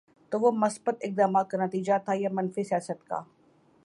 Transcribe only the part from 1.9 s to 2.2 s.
تھا